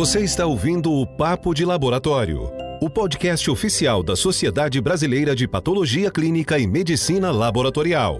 [0.00, 2.50] Você está ouvindo o Papo de Laboratório,
[2.80, 8.18] o podcast oficial da Sociedade Brasileira de Patologia Clínica e Medicina Laboratorial.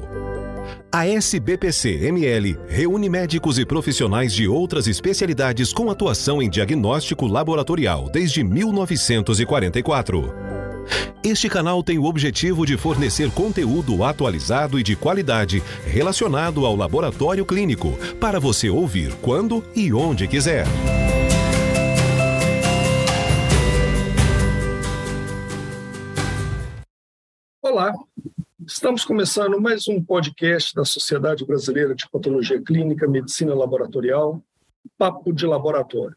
[0.92, 8.44] A SBPC-ML reúne médicos e profissionais de outras especialidades com atuação em diagnóstico laboratorial desde
[8.44, 10.49] 1944.
[11.22, 17.44] Este canal tem o objetivo de fornecer conteúdo atualizado e de qualidade relacionado ao laboratório
[17.44, 20.64] clínico para você ouvir quando e onde quiser.
[27.62, 27.92] Olá,
[28.66, 34.42] estamos começando mais um podcast da Sociedade Brasileira de Patologia Clínica, Medicina Laboratorial,
[34.98, 36.16] Papo de Laboratório.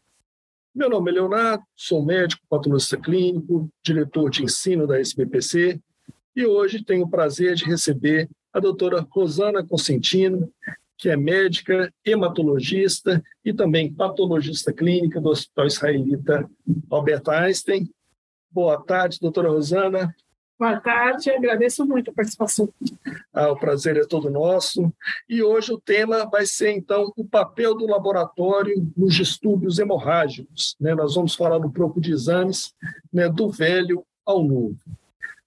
[0.74, 5.80] Meu nome é Leonardo, sou médico, patologista clínico, diretor de ensino da SBPC
[6.34, 10.52] e hoje tenho o prazer de receber a doutora Rosana Consentino,
[10.98, 16.50] que é médica, hematologista e também patologista clínica do Hospital Israelita
[16.90, 17.88] Albert Einstein.
[18.50, 20.12] Boa tarde, doutora Rosana.
[20.56, 22.68] Boa tarde, agradeço muito a participação.
[23.32, 24.92] Ah, o prazer é todo nosso.
[25.28, 30.76] E hoje o tema vai ser, então, o papel do laboratório nos distúrbios hemorrágicos.
[30.80, 30.94] Né?
[30.94, 32.72] Nós vamos falar um pouco de exames
[33.12, 34.78] né, do velho ao novo.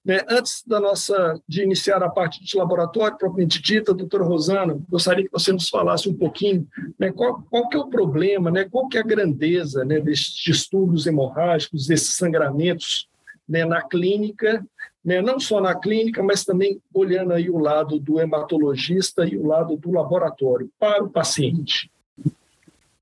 [0.03, 0.25] Né?
[0.29, 5.31] Antes da nossa de iniciar a parte de laboratório propriamente dita, doutora Rosana, gostaria que
[5.31, 6.67] você nos falasse um pouquinho
[6.99, 10.33] né, qual, qual que é o problema, né, qual que é a grandeza né, desses
[10.33, 13.07] distúrbios hemorrágicos, desses sangramentos
[13.47, 14.65] né, na clínica
[15.07, 15.21] né?
[15.21, 19.77] não só na clínica, mas também olhando aí o lado do hematologista e o lado
[19.77, 21.89] do laboratório para o paciente.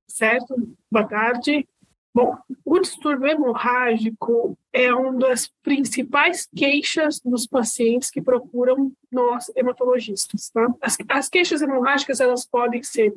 [0.07, 0.55] Certo,
[0.89, 1.67] boa tarde.
[2.13, 10.49] Bom, o distúrbio hemorrágico é uma das principais queixas dos pacientes que procuram nós, hematologistas.
[10.51, 10.71] Tá?
[10.79, 13.13] As, as queixas hemorrágicas elas podem ser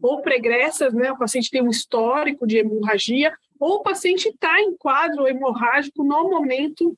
[0.00, 1.12] ou pregressas, né?
[1.12, 6.30] O paciente tem um histórico de hemorragia, ou o paciente está em quadro hemorrágico no
[6.30, 6.96] momento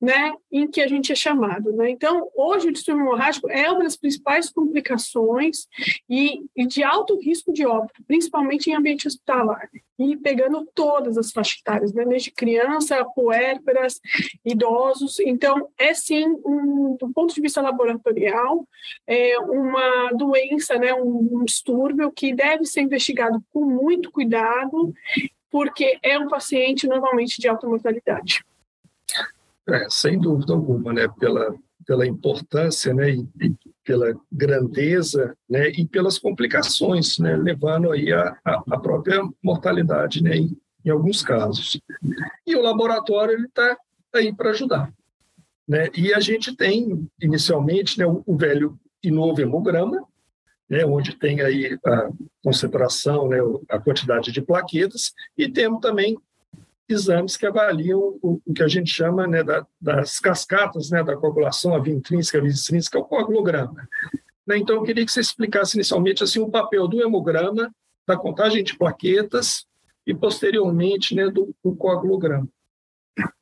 [0.00, 1.72] né, em que a gente é chamado.
[1.72, 1.90] Né?
[1.90, 5.66] Então, hoje o distúrbio hemorrágico é uma das principais complicações
[6.08, 9.68] e, e, de alto risco de óbito, principalmente em ambiente hospitalar,
[9.98, 13.98] e pegando todas as faixas etárias, né, desde criança, puérperas,
[14.44, 15.18] idosos.
[15.20, 18.68] Então, é sim, um, do ponto de vista laboratorial,
[19.06, 24.92] é uma doença, né, um, um distúrbio que deve ser investigado com muito cuidado,
[25.50, 28.44] porque é um paciente normalmente de alta mortalidade.
[29.68, 31.08] É, sem dúvida alguma, né?
[31.18, 31.54] Pela,
[31.86, 33.10] pela importância, né?
[33.10, 35.70] E, e, pela grandeza, né?
[35.70, 37.36] E pelas complicações, né?
[37.36, 40.36] Levando aí a, a, a própria mortalidade, né?
[40.36, 41.80] Em, em, alguns casos.
[42.46, 43.76] E o laboratório ele está
[44.14, 44.92] aí para ajudar,
[45.66, 45.88] né?
[45.96, 48.06] E a gente tem inicialmente, né?
[48.06, 50.04] O, o velho e novo hemograma,
[50.68, 52.10] né, onde tem aí a
[52.42, 53.38] concentração, né,
[53.68, 56.16] a quantidade de plaquetas, e temos também
[56.88, 61.16] exames que avaliam o, o que a gente chama né, da, das cascatas né, da
[61.16, 63.88] coagulação, a via intrínseca, a via extrínseca, o coagulograma.
[64.46, 67.72] Né, então, eu queria que você explicasse inicialmente assim, o papel do hemograma,
[68.06, 69.66] da contagem de plaquetas
[70.06, 72.48] e, posteriormente, né, do, do coagulograma.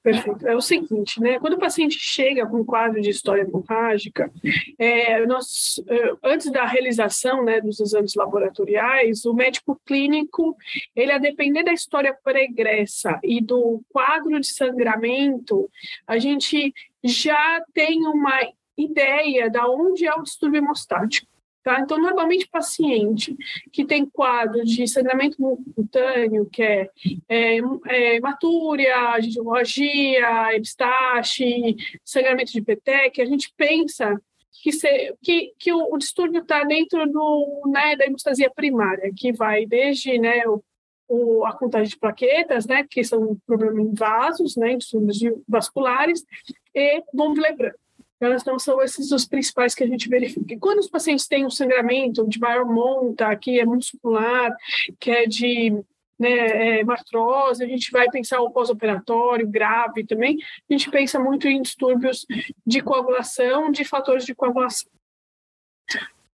[0.03, 0.47] Perfeito.
[0.47, 1.39] É o seguinte, né?
[1.39, 4.31] Quando o paciente chega com um quadro de história hemorrágica,
[4.79, 10.57] é, nós, é, antes da realização né, dos exames laboratoriais, o médico clínico,
[10.95, 15.71] ele a depender da história pregressa e do quadro de sangramento,
[16.07, 18.39] a gente já tem uma
[18.77, 21.34] ideia da onde é o distúrbio hemostático.
[21.65, 21.81] Tá?
[21.81, 23.35] Então, normalmente, paciente
[23.73, 25.39] que tem quadro de sangramento
[25.75, 26.91] cutâneo, que é,
[27.27, 34.21] é, é hematúria, hemorragia, epistaxe, sangramento de petec, a gente pensa
[34.63, 39.33] que, se, que, que o, o distúrbio está dentro do, né, da hemostasia primária, que
[39.33, 40.63] vai desde né, o,
[41.09, 46.27] o, a contagem de plaquetas, né, que são problemas em vasos, né, distúrbios vasculares,
[46.75, 47.73] e von Willebrand.
[48.17, 50.55] Então, são esses os principais que a gente verifica.
[50.55, 54.55] E quando os pacientes têm um sangramento de maior monta, que é muscular,
[54.99, 55.71] que é de
[56.19, 60.39] né, é, matrose, a gente vai pensar o pós-operatório grave também,
[60.69, 62.25] a gente pensa muito em distúrbios
[62.65, 64.91] de coagulação, de fatores de coagulação.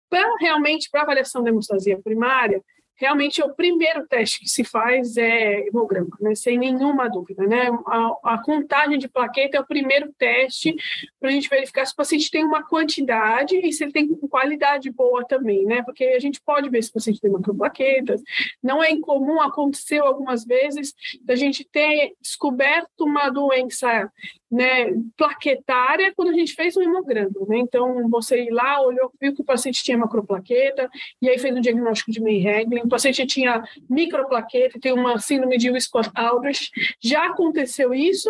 [0.09, 2.61] Para realmente, para avaliação da hemostasia primária,
[2.99, 7.47] realmente o primeiro teste que se faz é hemograma, né, sem nenhuma dúvida.
[7.47, 7.69] Né?
[7.87, 10.75] A, a, contagem de plaqueta é o primeiro teste
[11.19, 14.91] para a gente verificar se o paciente tem uma quantidade e se ele tem qualidade
[14.91, 15.81] boa também, né?
[15.83, 18.21] porque a gente pode ver se o paciente tem macroplaquetas.
[18.61, 20.93] Não é incomum, aconteceu algumas vezes,
[21.23, 24.11] da gente ter descoberto uma doença
[24.51, 27.29] né, plaquetária quando a gente fez o hemograma.
[27.47, 27.59] Né?
[27.59, 30.89] Então, você ir lá, olhou, viu que o paciente tinha macroplaqueta,
[31.21, 35.69] e aí fez um diagnóstico de May-Hegling, o paciente tinha microplaqueta, tem uma síndrome de
[35.69, 36.71] Wiskott-Aldrich.
[37.01, 38.29] Já aconteceu isso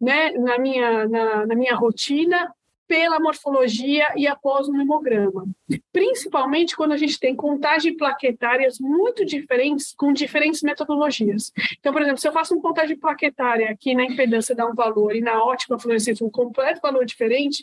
[0.00, 2.52] né, na, minha, na, na minha rotina,
[2.88, 5.46] pela morfologia e após um hemograma.
[5.92, 11.52] Principalmente quando a gente tem contagem plaquetárias muito diferentes, com diferentes metodologias.
[11.78, 15.14] Então, por exemplo, se eu faço uma contagem plaquetária aqui na impedância dá um valor
[15.14, 17.62] e na ótima fluorescência um completo valor diferente,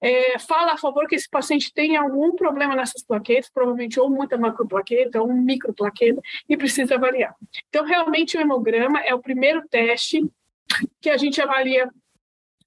[0.00, 4.38] é, fala a favor que esse paciente tem algum problema nessas plaquetas, provavelmente ou muita
[4.38, 7.34] macroplaqueta ou microplaqueta, e precisa avaliar.
[7.68, 10.24] Então, realmente, o hemograma é o primeiro teste
[11.00, 11.90] que a gente avalia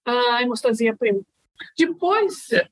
[0.05, 0.95] a hemostasia.
[1.77, 2.51] Depois.
[2.51, 2.67] É,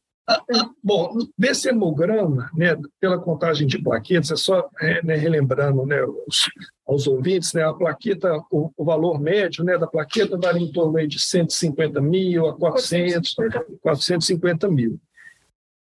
[0.83, 6.49] bom, desse hemograma, né, pela contagem de plaquetas, é só é, né, relembrando né, os,
[6.87, 11.05] aos ouvintes, né, a plaqueta, o, o, valor médio né, da plaqueta varia em torno
[11.07, 13.35] de 150 mil a 400,
[13.81, 14.99] 450 mil.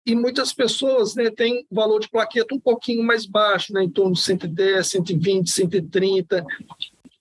[0.06, 4.14] E muitas pessoas né, têm valor de plaqueta um pouquinho mais baixo, né, em torno
[4.14, 6.44] de 110, 120, 130.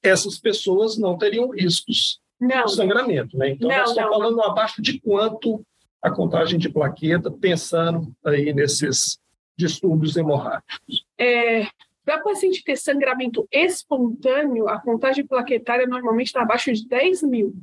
[0.02, 2.66] Essas pessoas não teriam riscos não.
[2.66, 3.38] de sangramento.
[3.38, 3.52] Né?
[3.52, 5.64] Então, não, nós estamos falando abaixo de quanto
[6.02, 9.20] a contagem de plaqueta, pensando aí nesses
[9.58, 11.06] distúrbios hemorrágicos?
[11.18, 11.68] É,
[12.06, 17.54] para paciente ter sangramento espontâneo, a contagem plaquetária normalmente está abaixo de 10 mil.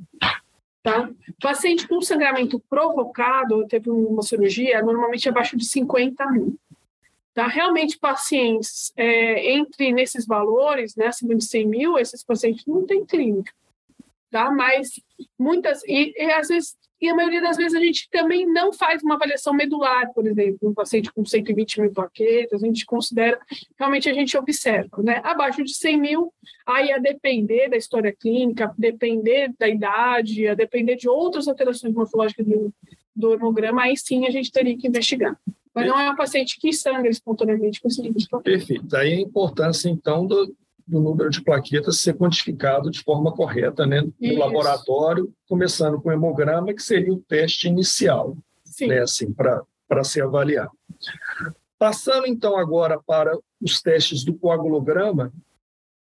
[0.83, 1.11] Tá?
[1.43, 6.57] Paciente com sangramento provocado, teve uma cirurgia, normalmente abaixo de 50 mil.
[7.35, 7.49] Tá?
[7.49, 13.05] Realmente, pacientes é, entre nesses valores, né, acima de 100 mil, esses pacientes não têm
[13.05, 13.53] clínica.
[14.31, 14.49] Tá?
[14.51, 15.01] Mas
[15.37, 19.03] muitas, e, e às vezes e a maioria das vezes a gente também não faz
[19.03, 23.39] uma avaliação medular, por exemplo, um paciente com 120 mil plaquetas, a gente considera,
[23.79, 25.21] realmente a gente observa, né?
[25.23, 26.33] Abaixo de 100 mil,
[26.67, 32.47] aí a depender da história clínica, depender da idade, a depender de outras alterações morfológicas
[32.47, 32.73] do,
[33.15, 35.39] do hemograma, aí sim a gente teria que investigar.
[35.75, 38.97] Mas não é um paciente que sangra espontaneamente com esse nível de Perfeito.
[38.97, 44.03] Aí a importância, então, do, do número de plaquetas ser quantificado de forma correta né,
[44.03, 44.39] no Isso.
[44.39, 48.37] laboratório, começando com o hemograma, que seria o teste inicial,
[48.83, 50.71] né, assim, para ser avaliado.
[51.79, 55.33] Passando então agora para os testes do coagulograma,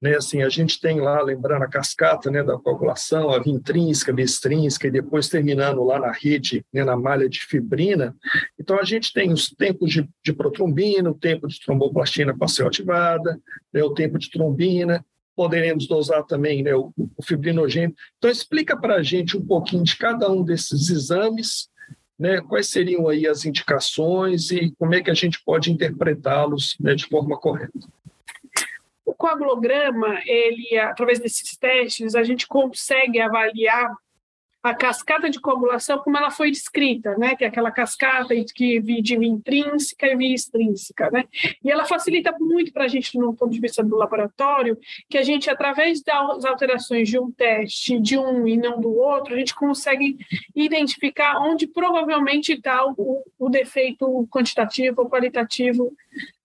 [0.02, 4.12] né, assim, a gente tem lá, lembrando a cascata né, da coagulação, a via intrínseca,
[4.20, 8.16] extrínseca, e depois terminando lá na rede, né, na malha de fibrina.
[8.60, 13.40] Então, a gente tem os tempos de, de protrombina, o tempo de tromboplastina parcial ativada,
[13.72, 15.06] né, o tempo de trombina,
[15.36, 17.96] poderemos dosar também né, o, o fibrinogênio.
[18.18, 21.70] Então, explica para a gente um pouquinho de cada um desses exames,
[22.18, 26.96] né, quais seriam aí as indicações e como é que a gente pode interpretá-los né,
[26.96, 27.80] de forma correta.
[29.12, 33.94] O coagulograma, ele, através desses testes, a gente consegue avaliar
[34.64, 37.36] a cascata de coagulação como ela foi descrita, né?
[37.36, 41.26] Que é aquela cascata que de via intrínseca e via extrínseca, né?
[41.62, 44.78] E ela facilita muito para a gente, no ponto de vista do laboratório,
[45.10, 49.34] que a gente, através das alterações de um teste, de um e não do outro,
[49.34, 50.18] a gente consegue
[50.56, 55.92] identificar onde provavelmente está o, o defeito quantitativo ou qualitativo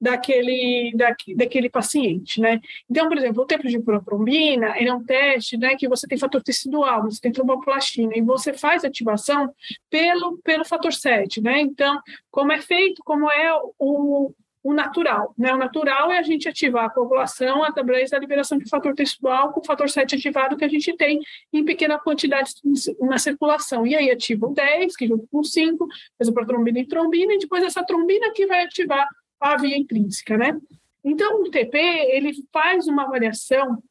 [0.07, 2.61] daquele, da, daquele paciente, né?
[2.89, 6.17] Então, por exemplo, o tempo de protrombina, ele é um teste, né, que você tem
[6.17, 9.53] fator tecidual, você tem tromboplastina, e você faz ativação
[9.91, 11.59] pelo, pelo fator 7, né?
[11.61, 12.01] Então,
[12.31, 14.33] como é feito, como é o,
[14.63, 15.53] o natural, né?
[15.53, 19.59] O natural é a gente ativar a coagulação através da liberação de fator tecidual com
[19.59, 21.19] o fator 7 ativado que a gente tem
[21.53, 22.53] em pequena quantidade
[23.01, 23.85] na circulação.
[23.85, 25.85] E aí ativa o 10, que junto com o 5,
[26.17, 29.09] faz a protrombina e trombina, e depois essa trombina que vai ativar
[29.41, 30.59] a via intrínseca, né?
[31.05, 33.83] Então, o TP, ele faz uma avaliação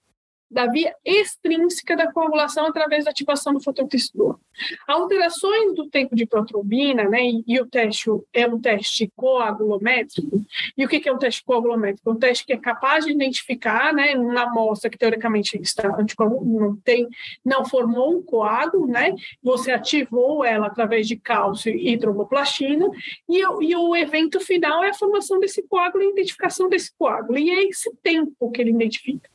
[0.55, 4.39] da via extrínseca da coagulação através da ativação do fototestador.
[4.87, 10.45] Alterações do tempo de protrombina, né, e, o teste é um teste coagulométrico.
[10.77, 12.09] E o que, que é um teste coagulométrico?
[12.09, 17.05] Um teste que é capaz de identificar, né, numa amostra que teoricamente está não tem,
[17.43, 22.89] não formou um coágulo, né, você ativou ela através de cálcio e tromboplastina,
[23.27, 27.37] e, e o evento final é a formação desse coágulo e a identificação desse coágulo.
[27.37, 29.34] E é esse tempo que ele identifica.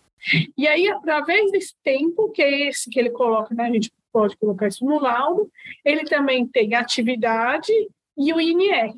[0.57, 4.37] E aí, através desse tempo, que é esse que ele coloca, né, a gente pode
[4.37, 5.51] colocar isso no laudo,
[5.85, 7.73] ele também tem atividade
[8.17, 8.95] e o INR.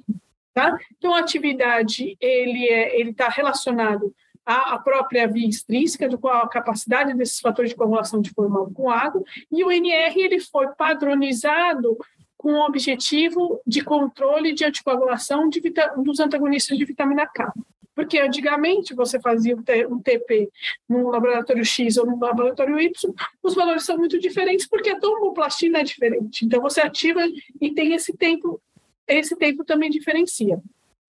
[0.55, 0.76] Tá?
[0.99, 4.14] Então, a atividade ele é, está relacionado
[4.45, 8.67] à, à, própria via extrínseca, do qual a capacidade desses fatores de coagulação de formar
[8.75, 11.97] com água, e o INR ele foi padronizado
[12.37, 15.62] com o objetivo de controle de anticoagulação de
[15.99, 17.52] dos antagonistas de vitamina K.
[17.95, 20.51] Porque antigamente você fazia um TP
[20.89, 25.81] no laboratório X ou no laboratório Y, os valores são muito diferentes porque a tomboplastina
[25.81, 26.45] é diferente.
[26.45, 27.21] Então você ativa
[27.61, 28.61] e tem esse tempo,
[29.07, 30.61] esse tempo também diferencia.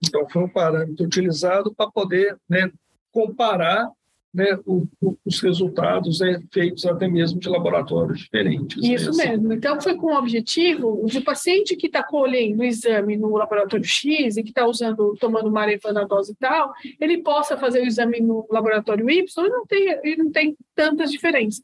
[0.06, 2.70] Então foi um parâmetro utilizado para poder né,
[3.12, 3.90] comparar
[4.34, 8.82] né, o, o, os resultados né, feitos até mesmo de laboratórios diferentes.
[8.82, 9.32] Né, Isso né?
[9.32, 9.54] mesmo.
[9.54, 13.86] Então, foi com o objetivo de o paciente que está colhendo o exame no laboratório
[13.86, 18.20] X e que está usando, tomando marefana dose e tal, ele possa fazer o exame
[18.20, 21.64] no laboratório Y e não tem, e não tem tantas diferenças.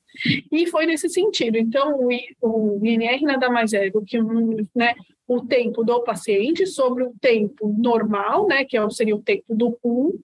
[0.52, 1.58] E foi nesse sentido.
[1.58, 2.10] Então, o,
[2.42, 4.94] o INR nada mais é do que um, né,
[5.28, 9.72] o tempo do paciente sobre o tempo normal, né, que é seria o tempo do
[9.72, 10.20] pool,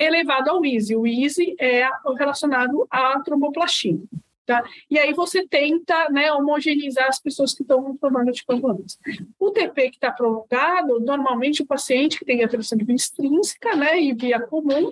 [0.00, 0.96] elevado ao EASY.
[0.96, 1.86] O EASY é
[2.18, 4.00] relacionado à tromboplastina.
[4.46, 4.64] Tá?
[4.90, 8.98] E aí você tenta né, homogeneizar as pessoas que estão tomando anticoagulantes.
[9.38, 14.00] O TP que está prolongado, normalmente o paciente que tem alteração de via extrínseca né,
[14.00, 14.90] e via comum,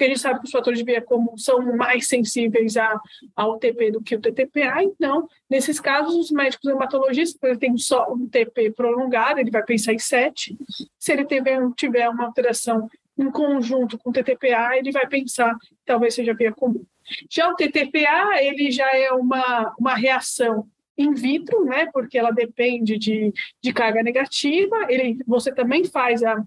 [0.00, 2.98] porque a gente sabe que os fatores de via comum são mais sensíveis a,
[3.36, 8.10] ao TP do que o TTPA, então, nesses casos, os médicos hematologistas, ele tem só
[8.10, 10.56] um TP prolongado, ele vai pensar em 7.
[10.98, 12.88] Se ele tiver, tiver uma alteração
[13.20, 16.84] em conjunto com o TTPA, ele vai pensar que talvez seja via comum.
[17.28, 22.98] Já o TTPA, ele já é uma, uma reação in vitro, né, porque ela depende
[22.98, 26.42] de, de carga negativa, ele, você também faz a,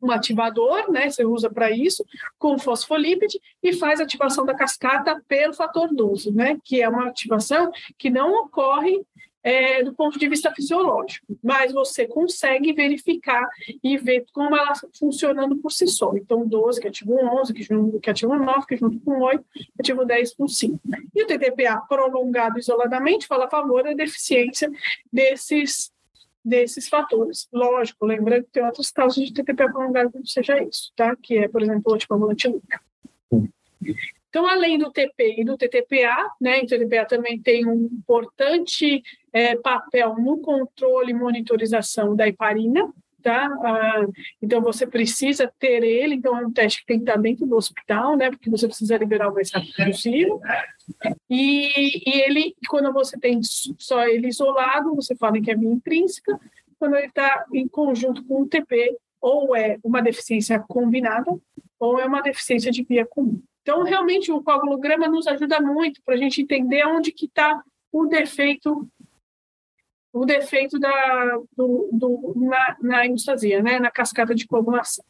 [0.00, 2.04] um ativador, né, você usa para isso,
[2.38, 7.70] com fosfolípide, e faz ativação da cascata pelo fator 12, né, que é uma ativação
[7.96, 9.00] que não ocorre
[9.42, 13.48] é, do ponto de vista fisiológico, mas você consegue verificar
[13.82, 16.14] e ver como ela funcionando por si só.
[16.16, 19.44] Então, 12 que ativa 11, que, junto, que ativa 9, que junto com 8,
[19.78, 20.80] ativa 10 com 5.
[21.14, 24.70] E o TTPA prolongado isoladamente fala a favor da deficiência
[25.12, 25.90] desses
[26.44, 27.48] desses fatores.
[27.52, 31.14] Lógico, lembrando que tem outros casos de TTPA prolongado que não seja isso, tá?
[31.14, 32.52] Que é, por exemplo, o anticoagulante.
[34.28, 39.56] Então, além do TP e do TTPA, né, o TTPA também tem um importante é,
[39.56, 43.46] papel no controle e monitorização da heparina, tá?
[43.62, 44.06] Ah,
[44.42, 47.56] então, você precisa ter ele, então é um teste que tem que estar dentro do
[47.56, 50.40] hospital, né, porque você precisa liberar o mais rápido possível.
[51.30, 56.38] E, e ele, quando você tem só ele isolado, você fala que é via intrínseca,
[56.78, 61.32] quando ele está em conjunto com o TP, ou é uma deficiência combinada,
[61.78, 63.40] ou é uma deficiência de via comum.
[63.62, 67.62] Então, realmente, o coagulograma nos ajuda muito para a gente entender onde que está
[67.92, 68.88] o defeito
[70.12, 75.04] o defeito da, do, do, na, na hemostasia, né, na cascata de coagulação.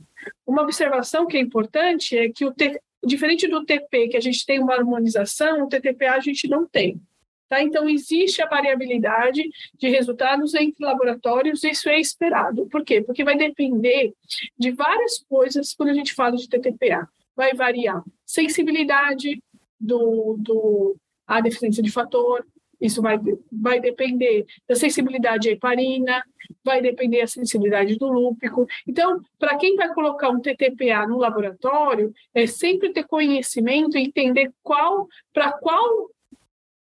[0.46, 4.46] Uma observação que é importante é que, o T, diferente do TP, que a gente
[4.46, 7.00] tem uma harmonização, o TTPA a gente não tem.
[7.48, 7.60] Tá?
[7.62, 9.42] Então, existe a variabilidade
[9.74, 12.66] de resultados entre laboratórios, isso é esperado.
[12.66, 13.02] Por quê?
[13.02, 14.12] Porque vai depender
[14.58, 19.42] de várias coisas quando a gente fala de TTPA vai variar sensibilidade
[19.78, 22.46] do, do a deficiência de fator,
[22.82, 23.18] isso vai,
[23.50, 26.22] vai depender da sensibilidade à heparina,
[26.64, 28.66] vai depender da sensibilidade do lúpico.
[28.86, 34.52] Então, para quem vai colocar um TTPA no laboratório, é sempre ter conhecimento e entender
[34.64, 36.10] qual, para qual,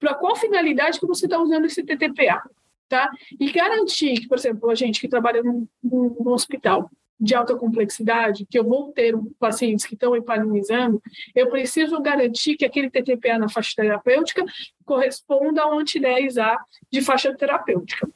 [0.01, 2.43] para qual finalidade que você está usando esse TTPA,
[2.89, 3.09] tá?
[3.39, 8.47] E garantir que, por exemplo, a gente que trabalha num, num hospital, de alta complexidade,
[8.47, 11.03] que eu vou ter pacientes que estão heparinizando,
[11.35, 14.45] eu preciso garantir que aquele TTPA na faixa terapêutica
[14.85, 16.57] corresponda ao anti-10A
[16.91, 18.09] de faixa terapêutica.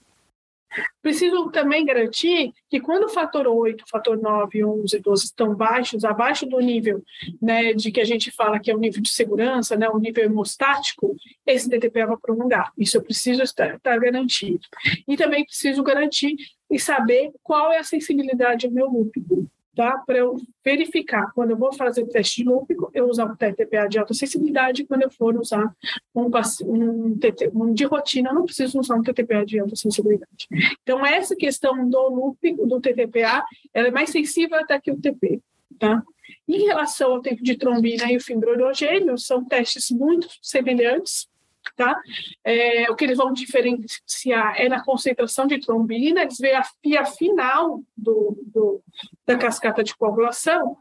[1.03, 6.47] Preciso também garantir que quando o fator 8, fator 9, 11, 12 estão baixos, abaixo
[6.47, 7.03] do nível
[7.41, 10.25] né, de que a gente fala que é o nível de segurança, né, o nível
[10.25, 12.73] hemostático, esse TTP vai prolongar.
[12.77, 14.61] Isso eu preciso estar, estar garantido.
[15.07, 16.37] E também preciso garantir
[16.71, 19.49] e saber qual é a sensibilidade do meu lúpico
[19.79, 19.97] tá?
[20.05, 24.13] Para eu verificar quando eu vou fazer teste lúpico, eu usar um TTPA de alta
[24.13, 25.73] sensibilidade, quando eu for usar
[26.13, 26.29] um,
[26.65, 30.49] um, TT, um de rotina, eu não preciso usar um TTPA de alta sensibilidade.
[30.83, 35.41] Então, essa questão do lúpico, do TTPA, ela é mais sensível até que o TP,
[35.79, 36.03] tá?
[36.49, 41.29] Em relação ao tempo de trombina e o fibrohidrogênio, são testes muito semelhantes,
[41.77, 41.99] tá?
[42.45, 47.05] É, o que eles vão diferenciar é na concentração de trombina, eles veem a via
[47.05, 48.83] final do, do,
[49.27, 50.77] da cascata de coagulação,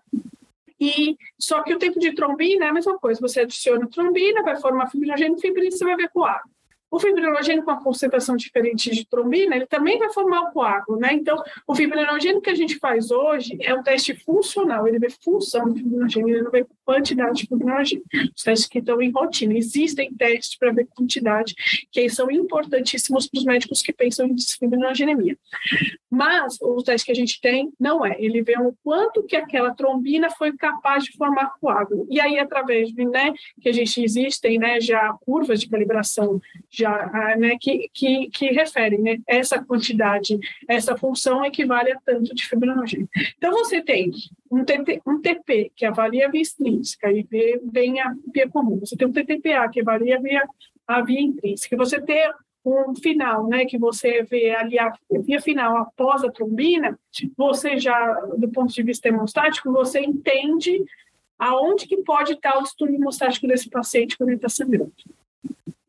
[0.79, 4.56] e só que o tempo de trombina é a mesma coisa, você adiciona trombina, vai
[4.58, 6.57] formar fibrogênio, fibrina, você vai ver com água.
[6.89, 11.13] O fibrinogênio com a concentração diferente de trombina, ele também vai formar o coágulo, né?
[11.13, 15.67] Então, o fibrinogênio que a gente faz hoje é um teste funcional, ele vê função
[15.70, 18.03] do fibrinogênio, ele não vê quantidade de fibrinogênio.
[18.36, 19.58] Os testes que estão em rotina.
[19.58, 21.53] Existem testes para ver quantidade,
[21.91, 25.38] que são importantíssimos para os médicos que pensam em desfibrinogenemia.
[26.10, 28.15] Mas o teste que a gente tem não é.
[28.20, 32.08] Ele vê o quanto que aquela trombina foi capaz de formar coágulo.
[32.10, 36.39] E aí, através né, que a gente existem, né, já curvas de calibração
[36.78, 38.52] já, ah, né, que, que, que
[39.00, 43.10] né, essa quantidade, essa função equivale a tanto de fibrinogênio.
[43.38, 44.12] Então, você tem
[44.52, 48.80] um, TT, um TP, que avalia a via extrínseca e vê bem a via comum.
[48.80, 50.48] Você tem um TTPA, que avalia a via,
[50.88, 51.76] a via intrínseca.
[51.78, 52.32] Você tem
[52.64, 57.00] um final, né, que você vê ali a via final após a trombina,
[57.36, 60.84] você já, do ponto de vista hemostático, você entende
[61.40, 64.92] aonde que pode estar o distúrbio hemostático desse paciente quando ele está sangrando.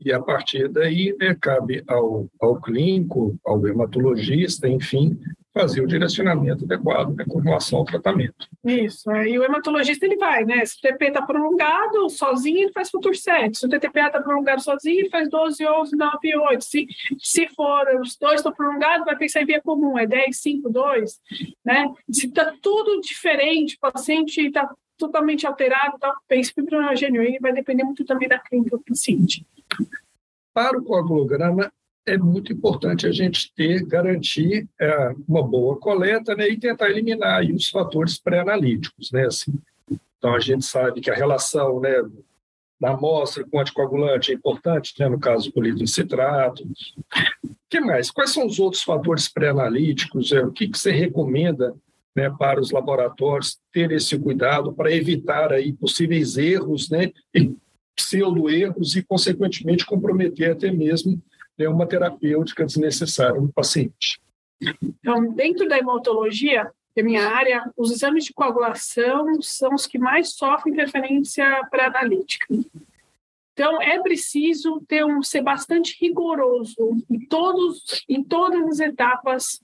[0.08, 5.20] E a partir daí, né, cabe ao, ao clínico, ao hematologista, enfim,
[5.52, 8.48] fazer o direcionamento adequado né, com relação ao tratamento.
[8.64, 10.64] Isso, e o hematologista ele vai, né?
[10.64, 13.58] Se o TP está prolongado, sozinho ele faz Futur 7.
[13.58, 16.64] Se o TTPA está prolongado sozinho, ele faz 12, 11, 9, 8.
[16.64, 16.86] Se,
[17.18, 21.20] se for, os dois estão prolongados, vai pensar em via comum, é 10, 5, 2,
[21.66, 21.92] né?
[22.10, 27.84] Se está tudo diferente, o paciente está totalmente alterado, então pense fibrinogênio, e vai depender
[27.84, 29.46] muito também da clínica do paciente.
[30.58, 31.72] Para o coagulograma,
[32.04, 37.38] é muito importante a gente ter, garantir é, uma boa coleta né, e tentar eliminar
[37.38, 39.12] aí, os fatores pré-analíticos.
[39.12, 39.54] Né, assim.
[40.18, 42.02] Então, a gente sabe que a relação né,
[42.80, 46.64] da amostra com anticoagulante é importante, né, no caso do litrocitrato.
[47.44, 48.10] O que mais?
[48.10, 50.32] Quais são os outros fatores pré-analíticos?
[50.32, 51.72] É, o que, que você recomenda
[52.16, 57.12] né, para os laboratórios ter esse cuidado para evitar aí possíveis erros, né,
[57.98, 61.20] pseudo-erros e, consequentemente, comprometer até mesmo
[61.58, 64.20] né, uma terapêutica desnecessária no paciente.
[64.80, 69.98] Então, dentro da hematologia, que é minha área, os exames de coagulação são os que
[69.98, 72.46] mais sofrem interferência pré-analítica.
[73.52, 76.76] Então, é preciso ter um, ser bastante rigoroso
[77.10, 79.60] em, todos, em todas as etapas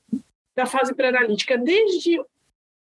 [0.56, 2.20] da fase pré-analítica, desde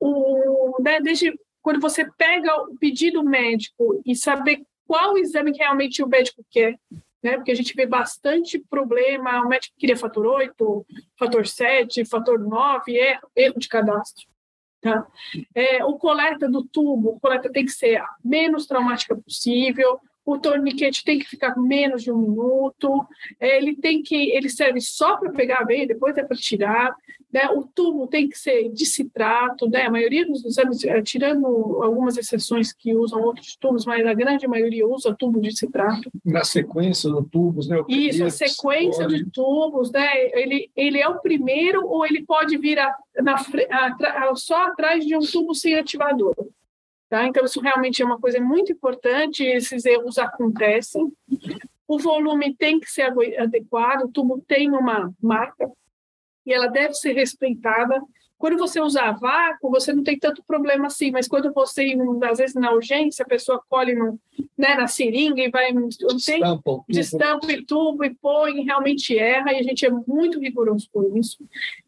[0.01, 6.03] o, né, desde quando você pega o pedido médico e saber qual exame que realmente
[6.03, 6.79] o médico quer,
[7.23, 7.37] né?
[7.37, 10.87] Porque a gente vê bastante problema, o médico queria fator 8,
[11.19, 14.25] fator 7, fator 9, erro, erro de cadastro.
[14.81, 15.07] Tá?
[15.55, 20.39] É, o coleta do tubo, o coleta tem que ser a menos traumática possível, o
[20.39, 23.07] torniquete tem que ficar menos de um minuto,
[23.41, 26.95] é, ele tem que, ele serve só para pegar a veia, depois é para tirar,
[27.33, 27.49] né?
[27.51, 29.83] o tubo tem que ser de citrato, né?
[29.83, 31.47] a maioria dos exames, é, tirando
[31.83, 36.11] algumas exceções que usam outros tubos, mas a grande maioria usa tubo de citrato.
[36.25, 37.83] Na sequência dos tubos, né?
[37.89, 39.25] Isso, a sequência pode...
[39.25, 40.09] de tubos, né?
[40.33, 45.05] ele, ele é o primeiro ou ele pode vir a, na, a, a, só atrás
[45.05, 46.35] de um tubo sem ativador.
[47.09, 47.27] Tá?
[47.27, 51.13] Então, isso realmente é uma coisa muito importante, esses erros acontecem.
[51.87, 55.71] O volume tem que ser adequado, o tubo tem uma marca
[56.47, 58.01] e ela deve ser respeitada.
[58.39, 61.97] Quando você usa vácuo, você não tem tanto problema assim, mas quando você,
[62.31, 64.21] às vezes na urgência, a pessoa colhe no,
[64.57, 65.73] né, na seringa e vai.
[65.73, 71.17] Destampa, destampa e tubo e põe, realmente erra, e a gente é muito rigoroso por
[71.17, 71.39] isso.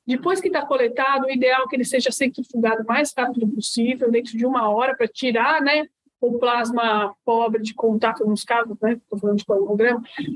[0.07, 4.11] Depois que está coletado, o ideal é que ele seja centrifugado o mais rápido possível,
[4.11, 5.87] dentro de uma hora, para tirar né,
[6.21, 9.44] o plasma pobre de contato, nos casos, né, estou falando de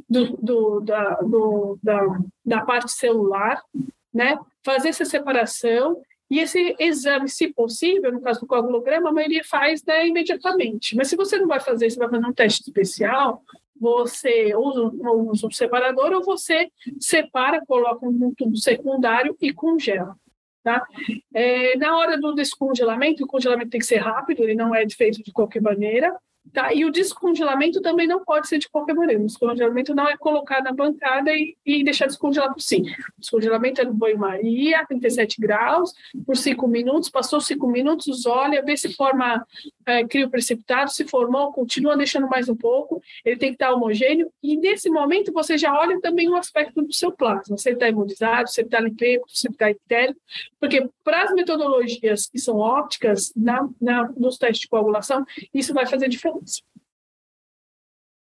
[0.09, 3.63] do, do, da, do, da, da parte celular,
[4.13, 9.45] né, fazer essa separação e esse exame, se possível, no caso do coagulograma, a maioria
[9.45, 10.97] faz né, imediatamente.
[10.97, 13.43] Mas se você não vai fazer, você vai fazer um teste especial,
[13.79, 14.81] você usa,
[15.13, 20.17] usa um separador ou você separa, coloca um tubo secundário e congela.
[20.63, 20.87] Tá?
[21.35, 25.23] É, na hora do descongelamento, o congelamento tem que ser rápido, ele não é feito
[25.23, 26.17] de qualquer maneira.
[26.53, 26.75] Tá?
[26.75, 29.23] E o descongelamento também não pode ser de qualquer maneira.
[29.23, 32.83] O descongelamento não é colocar na bancada e, e deixar descongelar por si.
[33.17, 35.95] O descongelamento é no banho-maria, 37 graus,
[36.27, 37.09] por 5 minutos.
[37.09, 39.47] Passou 5 minutos, olha, vê se forma
[39.87, 40.91] é, crio precipitado.
[40.91, 43.03] Se formou, continua deixando mais um pouco.
[43.25, 44.31] Ele tem que estar homogêneo.
[44.43, 47.57] E nesse momento você já olha também o aspecto do seu plasma.
[47.57, 50.21] Se ele está imunizado, se ele está lipêmico, se ele está etérico.
[50.59, 55.87] Porque para as metodologias que são ópticas, na, na, nos testes de coagulação, isso vai
[55.87, 56.63] fazer diferença.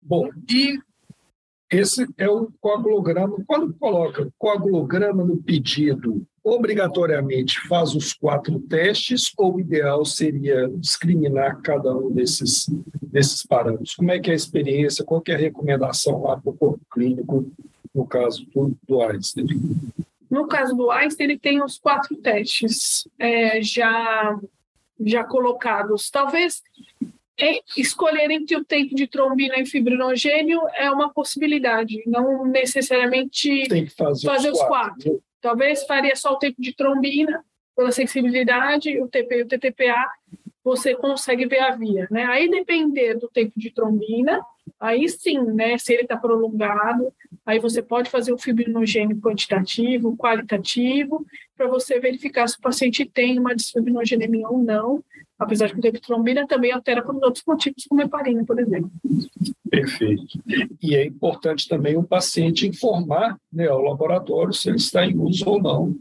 [0.00, 0.78] Bom, e
[1.70, 3.42] esse é o coagulograma.
[3.46, 11.60] Quando coloca coagulograma no pedido, obrigatoriamente faz os quatro testes ou o ideal seria discriminar
[11.62, 12.68] cada um desses,
[13.00, 13.94] desses parâmetros?
[13.94, 15.04] Como é que é a experiência?
[15.04, 17.50] Qual é a recomendação lá para o corpo clínico
[17.94, 19.46] no caso do, do Einstein?
[20.30, 24.38] No caso do Einstein, ele tem os quatro testes é, já,
[24.98, 26.10] já colocados.
[26.10, 26.62] Talvez
[27.38, 34.26] é, escolher entre o tempo de trombina e fibrinogênio é uma possibilidade, não necessariamente fazer,
[34.26, 34.96] fazer os, quatro.
[34.98, 35.22] os quatro.
[35.42, 37.44] Talvez faria só o tempo de trombina,
[37.76, 40.06] pela sensibilidade, o TP e o TTPA,
[40.64, 42.06] você consegue ver a via.
[42.10, 42.24] Né?
[42.24, 44.40] Aí, depender do tempo de trombina,
[44.78, 47.12] aí sim, né, se ele está prolongado,
[47.44, 51.26] aí você pode fazer o fibrinogênio quantitativo, qualitativo,
[51.56, 55.02] para você verificar se o paciente tem uma desfibrinogenemia ou não,
[55.42, 58.90] apesar de de trombina também altera por outros motivos, como heparina, por exemplo.
[59.68, 60.42] Perfeito.
[60.82, 65.48] E é importante também o paciente informar né, ao laboratório se ele está em uso
[65.48, 65.96] ou não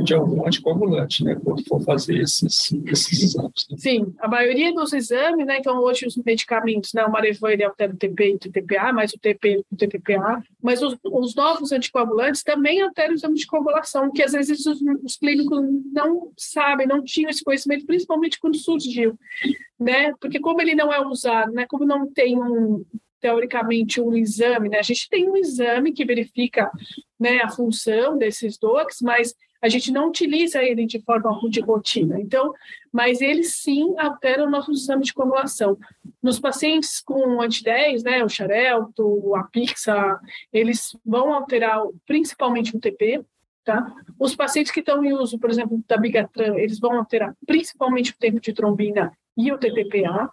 [0.00, 3.66] de algum anticoagulante, né, quando for fazer esses, esses exames.
[3.70, 3.76] Né?
[3.78, 7.92] Sim, a maioria dos exames, né, então hoje os medicamentos, né, o Marevan ele altera
[7.92, 11.72] o TP e o TTPA, mais o TP e o TTPA, mas os, os, novos
[11.72, 15.60] anticoagulantes também alteram o exame de coagulação, que às vezes os, os, clínicos
[15.92, 19.18] não sabem, não tinham esse conhecimento, principalmente quando surgiu,
[19.78, 22.84] né, porque como ele não é usado, né, como não tem um
[23.24, 24.78] teoricamente um exame, né?
[24.78, 26.70] A gente tem um exame que verifica
[27.18, 32.20] né, a função desses DOCs, mas a gente não utiliza ele de forma de rotina.
[32.20, 32.52] Então,
[32.92, 35.78] mas eles sim alteram o nosso exame de coagulação.
[36.22, 40.20] Nos pacientes com anti-10, né, o Xarelto, o Apixa,
[40.52, 43.24] eles vão alterar principalmente o TP,
[43.64, 43.90] tá?
[44.20, 48.18] Os pacientes que estão em uso, por exemplo, da Bigatran, eles vão alterar principalmente o
[48.18, 50.30] tempo de trombina e o TTPA,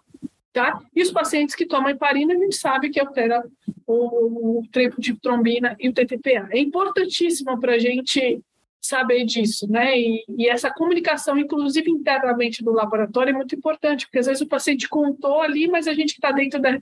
[0.52, 0.78] tá?
[0.94, 3.42] E os pacientes que tomam heparina, a gente sabe que altera
[3.86, 6.50] o, o tempo de trombina e o TTPA.
[6.50, 8.42] É importantíssimo para a gente
[8.82, 9.96] saber disso, né?
[9.96, 14.48] E, e, essa comunicação, inclusive internamente do laboratório, é muito importante, porque às vezes o
[14.48, 16.72] paciente contou ali, mas a gente que está dentro da,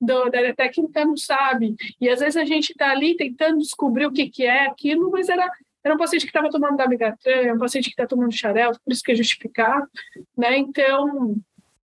[0.00, 1.74] do, da área técnica não sabe.
[2.00, 5.28] E às vezes a gente está ali tentando descobrir o que, que é aquilo, mas
[5.28, 5.50] era
[5.84, 6.76] era um paciente que estava tomando
[7.24, 9.88] é um paciente que está tomando xarel, por isso que é justificado,
[10.36, 10.58] né?
[10.58, 11.36] Então,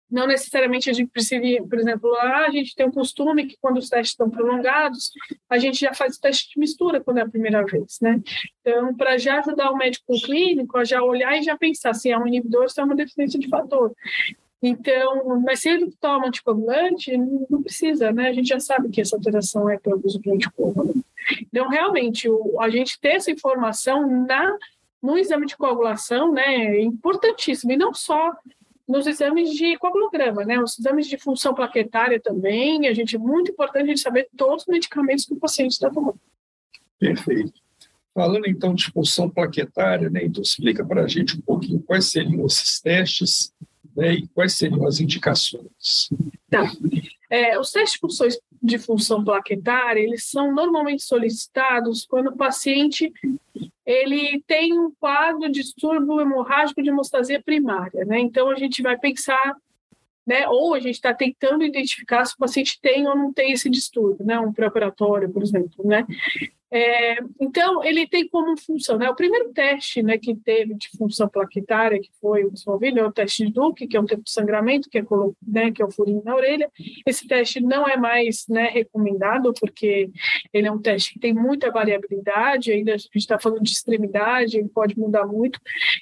[0.10, 3.78] não necessariamente a gente precisa, por exemplo, ah, a gente tem um costume que quando
[3.78, 5.12] os testes estão prolongados,
[5.50, 8.22] a gente já faz o teste de mistura quando é a primeira vez, né?
[8.62, 12.17] Então, para já ajudar o médico clínico a já olhar e já pensar se é
[12.17, 13.93] um inibidor, se é uma deficiência de fator.
[14.62, 17.15] Então, mas se ele toma anticoagulante,
[17.50, 18.30] não precisa, né?
[18.30, 21.06] A gente já sabe que essa alteração é pelo uso do anticoagulante.
[21.41, 24.58] Então, realmente, o, a gente ter essa informação na
[25.02, 28.34] no exame de coagulação, né, é importantíssimo, e não só
[28.88, 30.60] nos exames de coagulograma, né?
[30.62, 34.63] Os exames de função plaquetária também, a gente é muito importante a gente saber todos
[34.63, 36.19] os medicamentos que o paciente está tomando.
[37.00, 37.54] Perfeito.
[38.13, 40.23] Falando então de função plaquetária, né?
[40.23, 43.54] Então explica para a gente um pouquinho quais seriam esses testes
[43.95, 44.13] né?
[44.13, 46.10] e quais seriam as indicações.
[46.50, 46.71] Tá.
[47.30, 53.12] É, os testes de funções de função plaquetária, eles são normalmente solicitados quando o paciente
[53.86, 58.19] ele tem um quadro de distúrbio hemorrágico de hemostasia primária, né?
[58.19, 59.56] Então a gente vai pensar,
[60.25, 60.47] né?
[60.49, 64.25] Ou a gente está tentando identificar se o paciente tem ou não tem esse distúrbio,
[64.25, 64.38] né?
[64.39, 66.06] Um pré-operatório, por exemplo, né?
[66.69, 69.10] É, então, ele tem como função, né?
[69.10, 73.12] O primeiro teste né, que teve de função plaquetária, que foi o desenvolvido, é o
[73.12, 75.03] teste de Duke, que é um tempo de sangramento, que é,
[75.47, 76.69] né, que é o furinho na orelha.
[77.06, 80.10] Esse teste não é mais né, recomendado, porque
[80.53, 84.58] ele é um teste que tem muita variabilidade, ainda a gente está falando de extremidade,
[84.58, 85.60] ele pode mudar muito.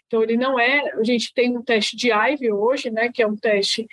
[0.07, 0.93] Então, ele não é.
[0.93, 3.87] A gente tem um teste de IVE hoje, né, que é um teste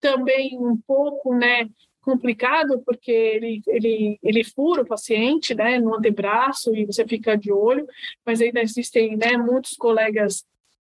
[0.00, 1.68] também um pouco, né?
[2.08, 7.52] Complicado porque ele, ele, ele fura o paciente né, no antebraço e você fica de
[7.52, 7.86] olho,
[8.24, 10.42] mas ainda existem né, muitos colegas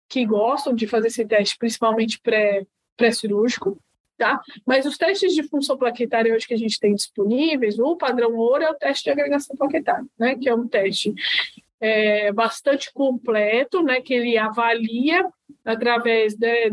[0.09, 2.65] que gostam de fazer esse teste, principalmente pré,
[2.97, 3.77] pré-cirúrgico,
[4.17, 4.41] tá?
[4.65, 8.63] Mas os testes de função plaquetária hoje que a gente tem disponíveis, o padrão ouro
[8.63, 10.37] é o teste de agregação plaquetária, né?
[10.37, 11.13] Que é um teste
[11.81, 14.01] é, bastante completo, né?
[14.01, 15.29] Que ele avalia
[15.65, 16.71] através de,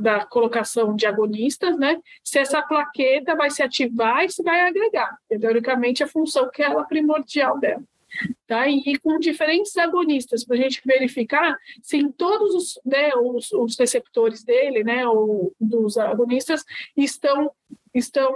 [0.00, 2.00] da, colocação de agonistas, né?
[2.22, 5.16] Se essa plaqueta vai se ativar e se vai agregar.
[5.28, 7.82] Teoricamente, a função que é a primordial dela.
[8.46, 8.68] Tá?
[8.68, 13.76] E com diferentes agonistas, para a gente verificar se em todos os, né, os, os
[13.76, 16.64] receptores dele, né, ou dos agonistas,
[16.96, 17.50] estão
[17.94, 18.32] estão,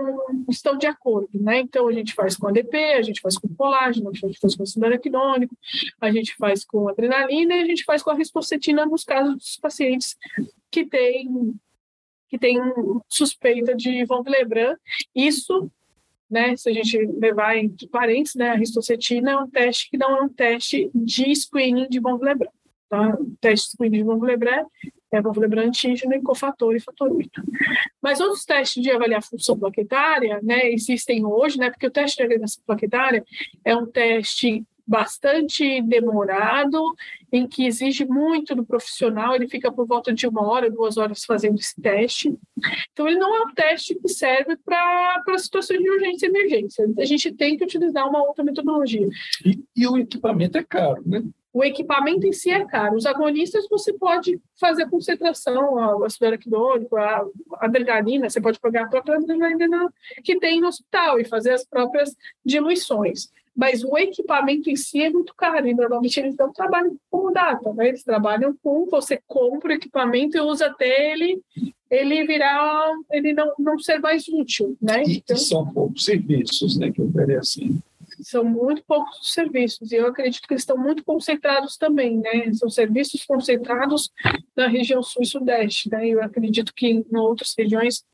[0.48, 1.60] estão de acordo, né?
[1.60, 4.62] Então, a gente faz com ADP, a gente faz com colágeno, a gente faz com
[4.62, 5.56] ácido araquidônico,
[6.00, 9.56] a gente faz com adrenalina e a gente faz com a rispocetina nos casos dos
[9.56, 10.16] pacientes
[10.70, 11.54] que têm
[12.28, 12.58] que tem
[13.08, 14.76] suspeita de von Willebrand.
[15.14, 15.70] Isso,
[16.30, 20.14] né, se a gente levar entre parênteses, né, a ristocetina é um teste que não
[20.14, 22.52] é um teste de screening de von Willebrand.
[22.90, 23.14] Tá?
[23.14, 24.66] O teste de screening de von Willebrand
[25.10, 27.42] É, vamos lembrar antígeno e cofator e fator 8.
[28.02, 32.18] Mas outros testes de avaliar a função plaquetária, né, existem hoje, né, porque o teste
[32.18, 33.24] de agregação plaquetária
[33.64, 36.82] é um teste bastante demorado,
[37.30, 41.24] em que exige muito do profissional, ele fica por volta de uma hora, duas horas
[41.26, 42.34] fazendo esse teste.
[42.90, 46.88] Então, ele não é um teste que serve para situações de urgência e emergência.
[46.98, 49.06] A gente tem que utilizar uma outra metodologia.
[49.44, 51.22] E, e o equipamento é caro, né?
[51.58, 52.94] O equipamento em si é caro.
[52.94, 57.26] Os agonistas você pode fazer a concentração, o ácido araquidônico, a
[57.58, 59.92] adrenalina, você pode pegar a própria adrenalina
[60.22, 65.10] que tem no hospital e fazer as próprias diluições mas o equipamento em si é
[65.10, 67.88] muito caro e normalmente eles não trabalham com data, né?
[67.88, 71.42] Eles trabalham com você compra o equipamento e usa até ele
[71.90, 75.02] ele virar ele não não ser mais útil, né?
[75.02, 77.82] E, então, são poucos serviços, né, que oferecem.
[78.30, 82.52] São muito poucos serviços e eu acredito que estão muito concentrados também, né?
[82.52, 84.10] São serviços concentrados
[84.54, 86.06] na região sul e sudeste, né?
[86.08, 88.04] Eu acredito que em outras regiões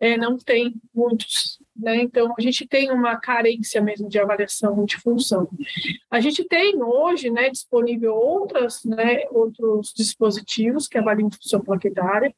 [0.00, 1.96] é, não tem muitos né?
[2.02, 5.48] Então, a gente tem uma carência mesmo de avaliação de função.
[6.10, 12.34] A gente tem hoje né, disponível outras, né, outros dispositivos que avaliam função plaquetária,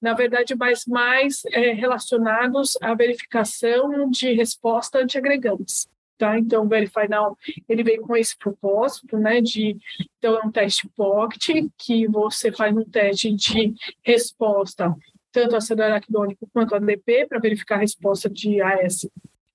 [0.00, 5.88] na verdade, mais, mais é, relacionados à verificação de resposta antiagregantes.
[6.22, 6.38] Tá?
[6.38, 7.36] Então, o Verify Now,
[7.68, 9.76] ele vem com esse propósito, né, de,
[10.18, 14.94] então, é um teste POCT, que você faz um teste de resposta
[15.32, 19.08] tanto araquidônico quanto ADP, para verificar a resposta de AS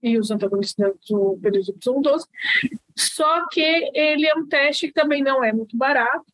[0.03, 2.25] e os antagonistas do período Y12.
[2.93, 3.61] Só que
[3.93, 6.25] ele é um teste que também não é muito barato,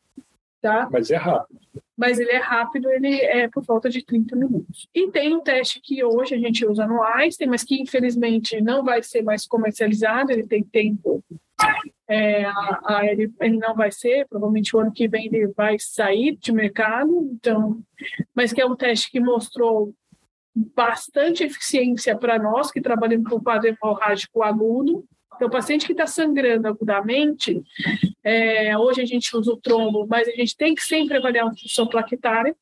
[0.59, 0.89] tá?
[0.91, 1.59] Mas é rápido.
[1.95, 4.87] Mas ele é rápido, ele é por volta de 30 minutos.
[4.93, 8.83] E tem um teste que hoje a gente usa no Einstein, mas que infelizmente não
[8.83, 11.23] vai ser mais comercializado, ele tem tempo
[12.07, 15.77] é, a, a, ele, ele, não vai ser, provavelmente o ano que vem ele vai
[15.79, 17.81] sair de mercado, então,
[18.35, 19.93] mas que é um teste que mostrou
[20.55, 25.05] bastante eficiência para nós que trabalhamos com quadro hemorrágico agudo.
[25.35, 27.61] Então, o paciente que está sangrando agudamente,
[28.23, 31.55] é, hoje a gente usa o trombo, mas a gente tem que sempre avaliar a
[31.55, 32.55] função plaquetária,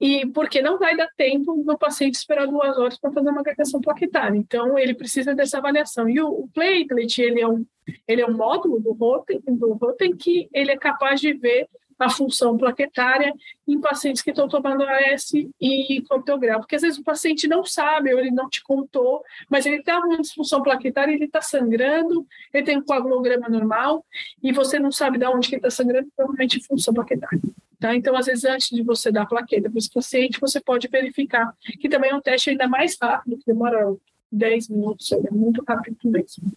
[0.00, 3.80] e porque não vai dar tempo do paciente esperar duas horas para fazer uma agregação
[3.80, 4.36] plaquetária.
[4.36, 6.08] Então, ele precisa dessa avaliação.
[6.08, 7.64] E o, o platelet, ele é um,
[8.06, 12.10] ele é um módulo do Rotem, do Rotem que ele é capaz de ver a
[12.10, 13.32] função plaquetária
[13.66, 16.58] em pacientes que estão tomando AS e clopidogrel.
[16.58, 20.00] Porque às vezes o paciente não sabe ou ele não te contou, mas ele está
[20.00, 24.04] com uma disfunção plaquetária, ele está sangrando, ele tem um coagulograma normal
[24.42, 27.40] e você não sabe de onde que está sangrando, provavelmente função plaquetária.
[27.78, 27.94] Tá?
[27.94, 31.52] Então, às vezes, antes de você dar a plaqueta para esse paciente, você pode verificar,
[31.80, 33.94] que também é um teste ainda mais rápido, que demora
[34.32, 36.52] 10 minutos, é muito rápido mesmo.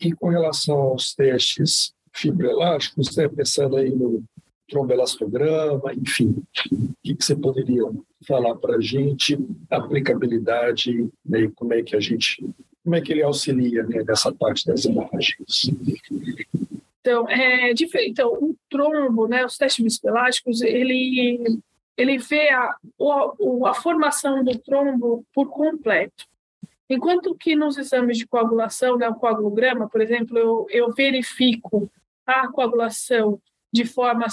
[0.00, 4.22] E com relação aos testes fibroelásticos, né, pensando aí no
[4.68, 6.42] tromboelastograma, enfim,
[6.72, 7.82] o que, você poderia
[8.26, 12.44] falar para a gente, a aplicabilidade, né, como é que a gente,
[12.84, 15.70] como é que ele auxilia né, nessa parte das imagens?
[17.00, 17.72] Então, é,
[18.06, 21.58] então, o trombo, né, os testes viscoelásticos, ele,
[21.96, 26.28] ele vê a, a, a formação do trombo por completo.
[26.88, 31.90] Enquanto que nos exames de coagulação, né, o coagulograma, por exemplo, eu, eu verifico
[32.26, 33.40] a coagulação
[33.72, 34.26] de forma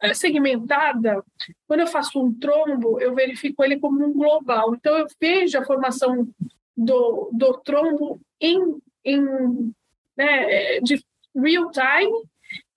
[0.00, 1.22] é, segmentada,
[1.66, 4.74] quando eu faço um trombo, eu verifico ele como um global.
[4.74, 6.28] Então, eu vejo a formação
[6.76, 9.74] do, do trombo em, em
[10.16, 11.02] né, de
[11.34, 12.24] real time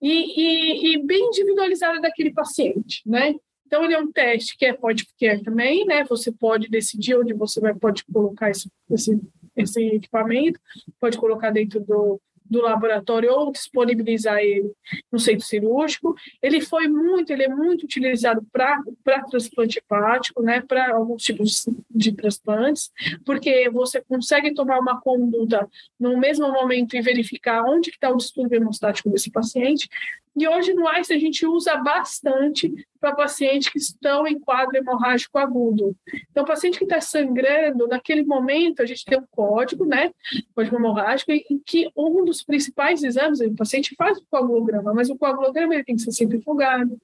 [0.00, 3.34] e, e, e, bem individualizada daquele paciente, né?
[3.66, 6.04] Então, ele é um teste que é pode care também, né?
[6.04, 9.20] Você pode decidir onde você vai, pode colocar esse, esse,
[9.56, 10.60] esse equipamento,
[11.00, 14.70] pode colocar dentro do, do laboratório ou disponibilizar ele
[15.10, 16.14] no centro cirúrgico.
[16.42, 18.82] Ele foi muito, ele é muito utilizado para
[19.30, 22.92] transplante hepático, né, para alguns tipos de, transplantes,
[23.24, 28.60] porque você consegue tomar uma conduta no mesmo momento e verificar onde está o distúrbio
[28.60, 29.88] hemostático desse paciente,
[30.36, 35.38] e hoje no ICE a gente usa bastante para pacientes que estão em quadro hemorrágico
[35.38, 35.96] agudo.
[36.30, 40.12] Então, paciente que está sangrando, naquele momento a gente tem um código, né?
[40.54, 45.16] Código hemorrágico, em que um dos principais exames, o paciente faz o coagulograma, mas o
[45.16, 46.98] coagulograma ele tem que ser centrifugado,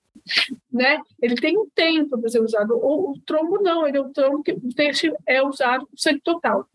[0.73, 1.01] né?
[1.23, 2.75] Ele tem um tempo para ser usado.
[2.75, 6.21] O, o trombo não, ele é um trombo que o teste é usado com sangue
[6.21, 6.67] total.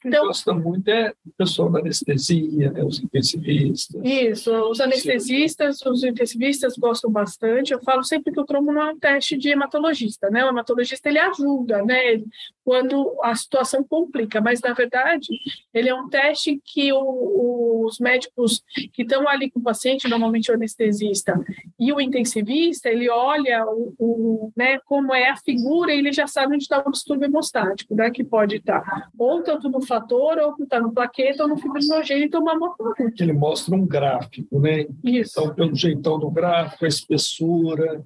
[0.00, 4.00] Que então, gosta muito é o pessoal da anestesia, né, os intensivistas.
[4.04, 7.72] Isso, os anestesistas, os intensivistas gostam bastante.
[7.72, 10.44] Eu falo sempre que o trombo não é um teste de hematologista, né?
[10.44, 12.22] O hematologista ele ajuda, né?
[12.64, 15.28] Quando a situação complica, mas na verdade
[15.74, 20.50] ele é um teste que o, os médicos que estão ali com o paciente, normalmente
[20.50, 21.34] o anestesista
[21.78, 26.26] e o intensivista, ele olha o, o né, como é a figura e ele já
[26.26, 28.10] sabe onde está o distúrbio hemostático, né?
[28.10, 32.44] Que pode estar ou tanto no fator, ou está no plaqueta, ou no fibrinogênito, ou
[32.44, 33.12] mamografia.
[33.18, 34.86] Ele mostra um gráfico, né?
[35.02, 35.40] Isso.
[35.40, 38.04] Então, pelo jeitão do gráfico, a espessura,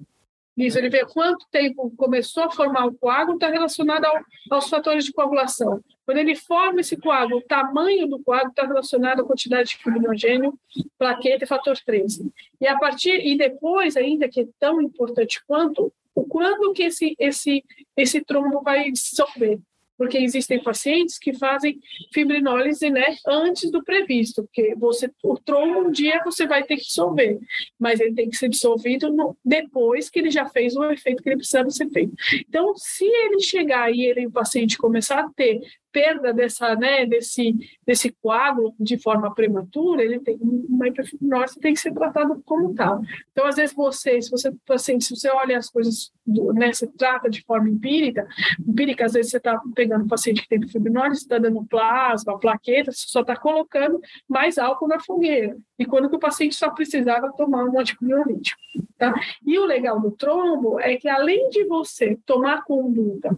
[0.55, 4.19] isso, ele vê quanto tempo começou a formar o coágulo, está relacionado ao,
[4.51, 5.83] aos fatores de coagulação.
[6.05, 10.53] Quando ele forma esse coágulo, o tamanho do coágulo está relacionado à quantidade de fibrinogênio,
[10.97, 12.31] plaqueta e fator 13.
[12.61, 17.15] E a partir e depois ainda que é tão importante quanto o quando que esse
[17.17, 17.63] esse
[17.97, 19.59] esse trombo vai dissolver
[19.97, 21.79] porque existem pacientes que fazem
[22.13, 26.83] fibrinólise né, antes do previsto, porque você, o trombo um dia você vai ter que
[26.83, 27.39] dissolver,
[27.79, 31.29] mas ele tem que ser dissolvido no, depois que ele já fez o efeito que
[31.29, 32.13] ele precisava ser feito.
[32.47, 35.61] Então, se ele chegar e ele, o paciente começar a ter
[35.93, 41.79] perda dessa, né, desse, desse coágulo de forma prematura, ele tem uma hiperfibrinose tem que
[41.79, 42.99] ser tratado como tal.
[43.31, 46.87] Então, às vezes você, se você paciente, se você olha as coisas, do, né, você
[46.87, 48.27] trata de forma empírica,
[48.67, 52.91] empírica, às vezes você está pegando um paciente que tem fibrinose, está dando plasma, plaqueta,
[52.91, 55.55] você só está colocando mais álcool na fogueira.
[55.77, 58.59] E quando que o paciente só precisava tomar um antipiolítico.
[58.97, 59.13] Tá?
[59.45, 63.37] E o legal do trombo é que além de você tomar conduta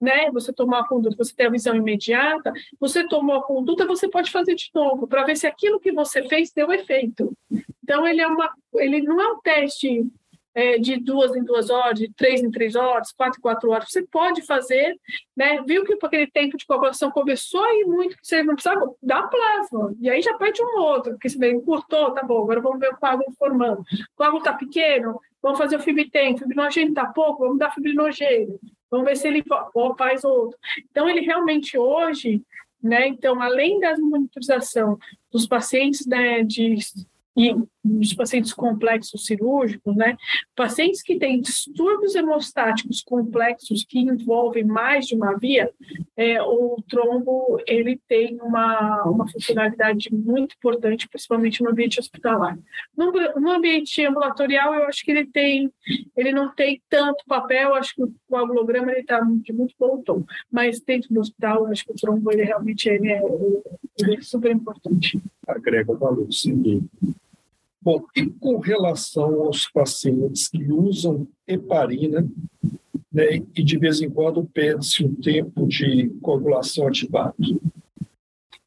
[0.00, 0.30] né?
[0.30, 4.30] Você tomou a conduta, você tem a visão imediata, você tomou a conduta, você pode
[4.30, 7.36] fazer de novo para ver se aquilo que você fez deu efeito.
[7.82, 10.06] Então ele é uma, ele não é um teste
[10.54, 13.90] é, de duas em duas horas, de três em três horas, quatro em quatro horas.
[13.90, 14.98] Você pode fazer,
[15.36, 15.62] né?
[15.62, 19.94] Viu que aquele tempo de coagulação começou a ir muito, você não precisava dar plasma.
[20.00, 22.92] E aí já pede um outro, porque se bem encurtou, tá bom, agora vamos ver
[22.92, 23.80] o coágulo formando.
[23.80, 28.60] O coágulo está pequeno, vamos fazer o fibritém, fibrinogênio está pouco, vamos dar fibrinogênio.
[28.92, 29.42] Vamos ver se ele
[29.96, 30.58] faz outro.
[30.90, 32.42] Então, ele realmente hoje,
[32.82, 34.98] né, então, além da monitorização
[35.32, 36.76] dos pacientes né, de
[37.34, 40.16] e os pacientes complexos cirúrgicos, né?
[40.54, 45.70] Pacientes que têm distúrbios hemostáticos complexos que envolvem mais de uma via,
[46.16, 52.56] é, o trombo ele tem uma, uma funcionalidade muito importante, principalmente no ambiente hospitalar.
[52.96, 55.72] No, no ambiente ambulatorial, eu acho que ele tem,
[56.16, 60.24] ele não tem tanto papel, acho que o coagulograma ele está de muito bom tom,
[60.50, 63.20] mas dentro do hospital, acho que o trombo ele realmente ele é,
[64.00, 65.20] ele é super importante.
[65.46, 66.88] Agrega valor, sim.
[67.82, 72.24] Bom, e com relação aos pacientes que usam heparina,
[73.12, 77.34] né, e de vez em quando perde-se um tempo de coagulação ativado?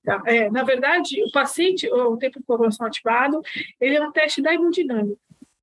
[0.03, 3.41] Tá, é, na verdade, o paciente, o tempo de coagulação ativado,
[3.79, 5.17] ele é um teste da hemodinâmica.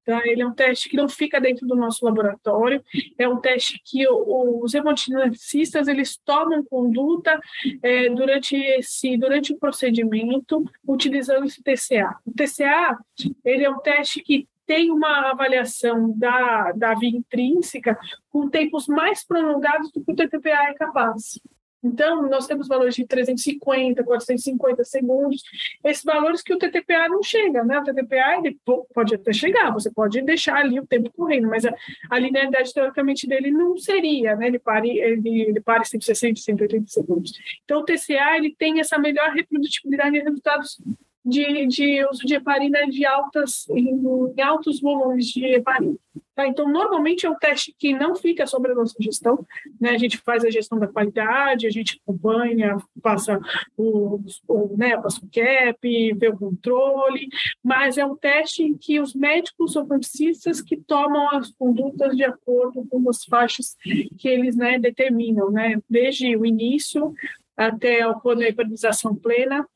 [0.04, 0.20] Tá?
[0.24, 2.82] Ele é um teste que não fica dentro do nosso laboratório,
[3.16, 7.40] é um teste que os hemodinamicistas eles tomam conduta
[7.82, 12.16] é, durante esse durante o procedimento utilizando esse TCA.
[12.26, 12.98] O TCA
[13.44, 17.98] ele é um teste que tem uma avaliação da, da via intrínseca
[18.30, 21.38] com tempos mais prolongados do que o TTPA é capaz.
[21.82, 25.42] Então, nós temos valores de 350, 450 segundos,
[25.84, 27.78] esses valores que o TTPA não chega, né?
[27.78, 28.58] O TTPA ele
[28.94, 31.74] pode até chegar, você pode deixar ali o tempo correndo, mas a,
[32.10, 34.46] a linearidade, teoricamente, dele não seria, né?
[34.46, 37.32] Ele para, ele, ele para em 160, 180 segundos.
[37.64, 40.80] Então, o TCA ele tem essa melhor reprodutibilidade de resultados
[41.24, 44.00] de, de uso de heparina de altas, em,
[44.36, 45.96] em altos volumes de heparina.
[46.34, 46.46] Tá?
[46.46, 49.46] Então, normalmente é um teste que não fica sobre a nossa gestão,
[49.78, 49.90] né?
[49.90, 53.38] a gente faz a gestão da qualidade, a gente acompanha, passa
[53.76, 57.28] o, o, né, passa o CAP, vê o controle,
[57.62, 62.86] mas é um teste em que os médicos ortodontistas que tomam as condutas de acordo
[62.88, 63.76] com as faixas
[64.18, 65.78] que eles né, determinam, né?
[65.88, 67.12] desde o início
[67.56, 68.14] até a
[68.48, 69.66] hipernização plena,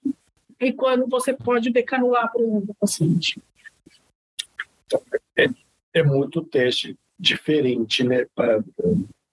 [0.60, 3.40] e quando você pode decanular para o paciente.
[5.36, 5.48] É,
[5.94, 8.26] é muito teste diferente, né?
[8.34, 8.62] Pra,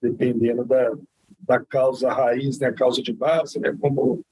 [0.02, 0.92] dependendo da,
[1.40, 2.68] da causa raiz, né?
[2.68, 3.74] A causa de base, né?
[3.80, 4.22] Como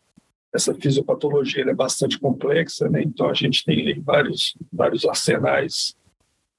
[0.53, 3.03] essa fisiopatologia é bastante complexa, né?
[3.03, 5.97] Então a gente tem vários vários arsenais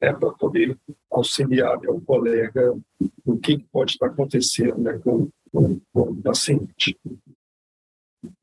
[0.03, 0.77] né, para poder
[1.09, 2.75] auxiliar né, o colega
[3.25, 6.97] no que pode estar acontecendo né, com, com, com o paciente.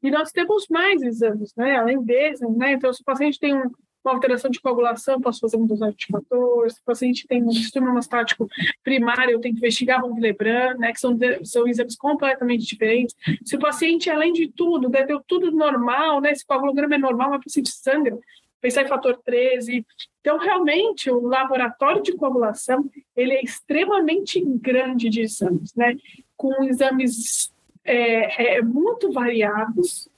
[0.02, 1.76] E nós temos mais exames, né?
[1.76, 2.72] Além desses, né?
[2.72, 3.70] Então, se o paciente tem um,
[4.04, 6.74] uma alteração de coagulação, posso fazer um dosagem de fatores.
[6.74, 8.48] Se o paciente tem um distúrbio hemostático
[8.82, 13.14] primário, eu tenho que investigar von Willebrand, né, que são, são exames completamente diferentes.
[13.44, 17.30] Se o paciente, além de tudo, né, deu tudo normal, né, esse coagulograma é normal,
[17.30, 18.18] mas o paciente sangra,
[18.60, 19.84] pensar em fator 13.
[20.20, 25.96] Então, realmente, o laboratório de coagulação, ele é extremamente grande de exames, né?
[26.36, 27.52] Com exames
[27.84, 30.08] é, é, muito variados,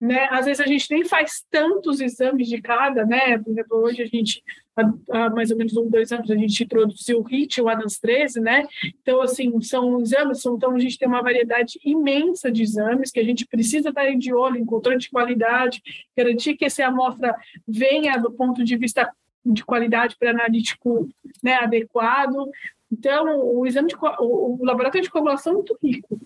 [0.00, 0.28] né?
[0.30, 3.38] Às vezes a gente nem faz tantos exames de cada, né?
[3.38, 4.42] Por exemplo, hoje a gente,
[4.76, 8.40] há, mais ou menos um, dois anos, a gente introduziu o HIT, o ADAMS 13,
[8.40, 8.66] né?
[9.02, 13.18] Então, assim, são exames, são, então a gente tem uma variedade imensa de exames que
[13.18, 15.82] a gente precisa estar de olho em controle de qualidade,
[16.16, 17.34] garantir que essa amostra
[17.66, 19.10] venha do ponto de vista
[19.44, 21.08] de qualidade pré-analítico
[21.42, 22.48] né, adequado.
[22.90, 26.20] Então, o exame de, o, o laboratório de coagulação é muito rico.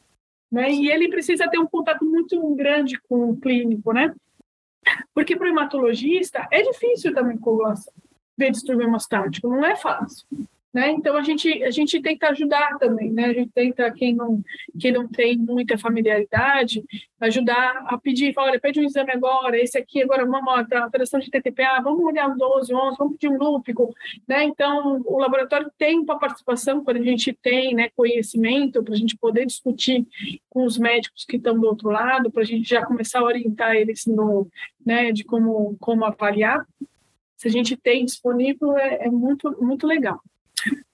[0.53, 0.71] Né?
[0.71, 4.15] E ele precisa ter um contato muito grande com o clínico, né?
[5.15, 7.93] Porque para o hematologista é difícil também coagulação,
[8.37, 10.27] ver distúrbio hemostático, não é fácil.
[10.73, 10.91] Né?
[10.93, 13.27] Então a gente a gente tenta ajudar também, né?
[13.27, 14.43] A gente tenta quem não
[14.81, 16.83] quem não tem muita familiaridade
[17.21, 21.31] ajudar a pedir, olha, pede um exame agora, esse aqui agora vamos a alteração de
[21.31, 23.95] TTPA, vamos olhar o 12, 11, vamos pedir um lúpico,
[24.27, 24.45] né?
[24.45, 29.17] Então o laboratório tem uma participação quando a gente tem, né, conhecimento para a gente
[29.17, 30.07] poder discutir
[30.49, 33.77] com os médicos que estão do outro lado, para a gente já começar a orientar
[33.77, 34.49] eles no,
[34.85, 36.67] né, de como como avaliar.
[37.37, 40.21] Se a gente tem disponível é, é muito muito legal.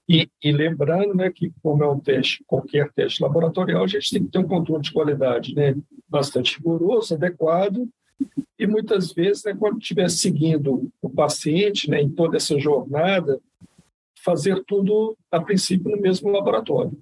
[0.09, 4.25] E, e, lembrando né, que, como é um teste, qualquer teste laboratorial, a gente tem
[4.25, 5.77] que ter um controle de qualidade né,
[6.09, 7.87] bastante rigoroso, adequado,
[8.59, 13.39] e muitas vezes, né, quando estiver seguindo o paciente né, em toda essa jornada,
[14.25, 16.93] fazer tudo, a princípio, no mesmo laboratório.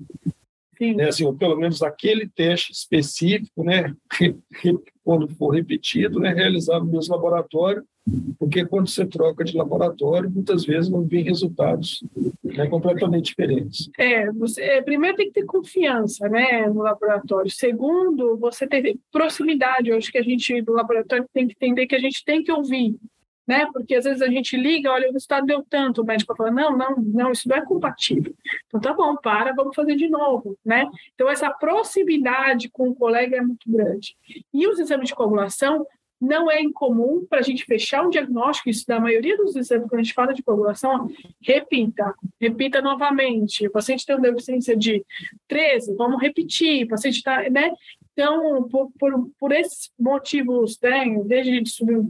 [0.80, 3.94] Né, assim, ou pelo menos aquele teste específico, né,
[5.02, 7.84] quando for repetido, né, realizar no mesmo laboratório,
[8.38, 12.04] porque quando você troca de laboratório, muitas vezes não vem resultados
[12.42, 13.90] né, completamente diferentes.
[13.98, 17.50] É, você, é, primeiro tem que ter confiança né, no laboratório.
[17.50, 19.88] Segundo, você ter proximidade.
[19.88, 22.52] Eu acho que a gente, do laboratório, tem que entender que a gente tem que
[22.52, 22.96] ouvir.
[23.46, 23.66] Né?
[23.72, 26.76] Porque às vezes a gente liga, olha, o resultado deu tanto, o médico fala, não,
[26.76, 28.34] não, não, isso não é compatível.
[28.66, 30.88] Então tá bom, para, vamos fazer de novo, né?
[31.14, 34.16] Então essa proximidade com o colega é muito grande.
[34.52, 35.86] E os exames de coagulação,
[36.20, 40.00] não é incomum para a gente fechar um diagnóstico, isso da maioria dos exames, quando
[40.00, 41.10] a gente fala de coagulação,
[41.42, 43.66] repita, repita novamente.
[43.66, 45.04] O paciente tem uma deficiência de
[45.46, 47.72] 13, vamos repetir, o paciente está, né?
[48.12, 52.02] Então, por, por, por esses motivos, né, desde subir,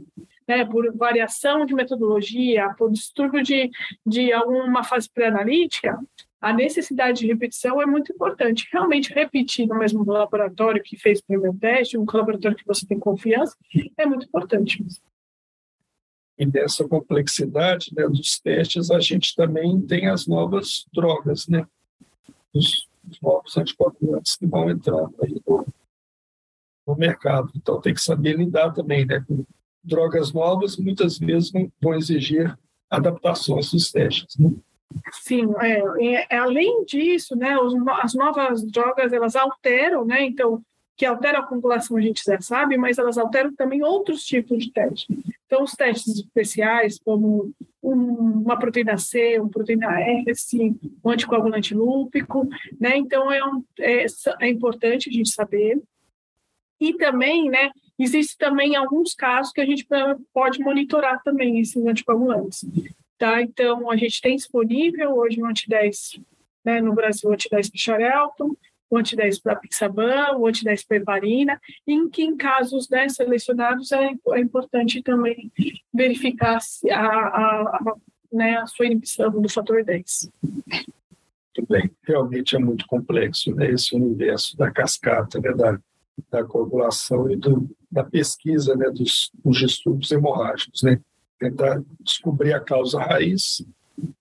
[0.47, 3.69] né, por variação de metodologia, por distúrbio de,
[4.05, 5.99] de alguma fase pré-analítica,
[6.39, 8.67] a necessidade de repetição é muito importante.
[8.71, 12.99] Realmente repetir no mesmo laboratório que fez o primeiro teste, um laboratório que você tem
[12.99, 13.55] confiança,
[13.97, 14.85] é muito importante.
[16.37, 21.67] E dessa complexidade né, dos testes, a gente também tem as novas drogas, né?
[22.53, 25.65] Os, os novos anticoagulantes que vão entrando aí no,
[26.85, 27.51] no mercado.
[27.55, 29.25] Então tem que saber lidar também, né?
[29.27, 29.43] Com
[29.87, 32.57] drogas novas, muitas vezes vão exigir
[32.89, 34.51] adaptações dos testes, né?
[35.11, 40.63] Sim, é, é, além disso, né, os, as novas drogas elas alteram, né, então
[40.97, 44.71] que altera a população a gente já sabe, mas elas alteram também outros tipos de
[44.71, 45.15] testes.
[45.45, 47.51] Então, os testes especiais, como
[47.83, 50.75] um, uma proteína C, uma proteína S,
[51.05, 52.97] um anticoagulante lúpico, né?
[52.97, 54.05] Então, é, um, é,
[54.41, 55.79] é importante a gente saber.
[56.81, 59.87] E também, né, existe também alguns casos que a gente
[60.33, 62.65] pode monitorar também esses anticoagulantes.
[63.17, 63.41] Tá?
[63.41, 66.21] Então, a gente tem disponível hoje o anti-10
[66.63, 68.55] né, no Brasil, o anti-10 para Xarelton,
[68.89, 74.11] o anti-10 para Pixaban, o anti-10 para Heparina, em que em casos né, selecionados é,
[74.29, 75.51] é importante também
[75.93, 76.59] verificar
[76.91, 77.95] a, a, a,
[78.31, 80.29] né, a sua inibição do fator 10.
[80.67, 85.79] Muito bem, realmente é muito complexo né, esse universo da cascata, né, da,
[86.29, 90.83] da coagulação e do, da pesquisa né, dos, dos distúrbios hemorrágicos.
[90.83, 90.99] Né?
[91.39, 93.65] tentar descobrir a causa raiz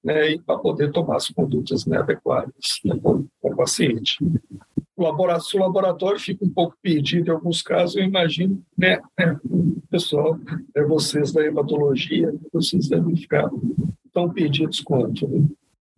[0.02, 2.94] né, e para poder tomar as condutas né, adequadas né,
[3.42, 4.18] o paciente.
[4.96, 9.38] O laboratório, o laboratório fica um pouco perdido em alguns casos, eu imagino, né, né
[9.90, 10.38] pessoal,
[10.74, 13.50] né, vocês da hematologia, vocês devem ficar
[14.12, 15.28] tão perdidos quanto.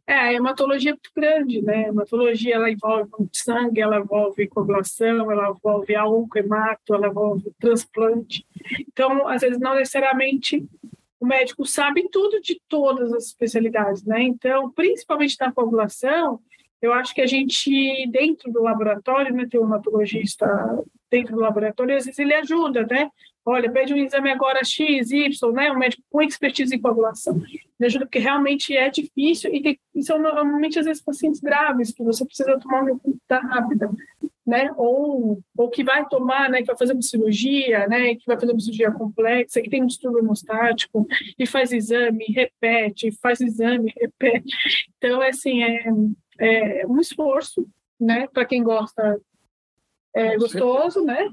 [0.08, 1.84] É, a hematologia é muito grande, né?
[1.84, 5.94] A hematologia ela envolve sangue, ela envolve coagulação, ela envolve
[6.34, 8.46] hemato, ela envolve transplante.
[8.80, 10.66] Então, às vezes, não necessariamente
[11.20, 14.22] o médico sabe tudo de todas as especialidades, né?
[14.22, 16.40] Então, principalmente na coagulação,
[16.80, 20.46] eu acho que a gente, dentro do laboratório, né, tem um hematologista
[21.10, 23.10] dentro do laboratório, às vezes ele ajuda, né?
[23.48, 25.70] Olha, pede um exame agora X, Y, né?
[25.72, 27.40] Um médico com expertise em coagulação.
[27.78, 31.92] Me ajuda porque realmente é difícil e, tem, e são normalmente, às vezes, pacientes graves
[31.92, 33.90] que você precisa tomar uma consulta rápida,
[34.46, 34.70] né?
[34.76, 36.60] Ou, ou que vai tomar, né?
[36.60, 38.14] Que vai fazer uma cirurgia, né?
[38.16, 41.06] Que vai fazer uma cirurgia complexa, que tem um distúrbio hemostático
[41.38, 44.54] e faz exame, repete, faz exame, repete.
[44.98, 45.90] Então, assim, é,
[46.38, 47.66] é um esforço,
[47.98, 48.26] né?
[48.28, 49.20] Para quem gosta,
[50.14, 51.30] é gostoso, né?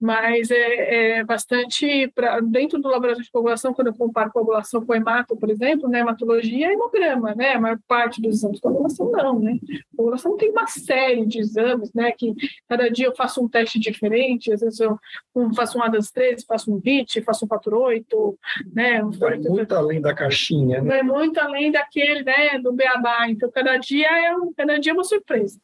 [0.00, 4.94] Mas é, é bastante para dentro do laboratório de coagulação, quando eu comparo coagulação com
[4.94, 9.10] hemato, por exemplo, né, hematologia é hemograma, né, a maior parte dos exames de coagulação
[9.10, 9.58] não, né,
[9.94, 12.34] coagulação tem uma série de exames, né, que
[12.66, 14.98] cada dia eu faço um teste diferente, às vezes eu
[15.34, 18.38] um, faço um ADAS 13, faço um VIT, faço um fator 8,
[18.72, 20.88] né, um vai muito além da caixinha, né?
[20.88, 24.94] Vai muito além daquele, né, do beabá, então cada dia é, um, cada dia é
[24.94, 25.60] uma surpresa.